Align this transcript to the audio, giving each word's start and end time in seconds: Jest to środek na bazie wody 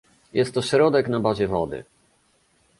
Jest 0.33 0.53
to 0.53 0.61
środek 0.61 1.07
na 1.07 1.19
bazie 1.19 1.47
wody 1.47 1.83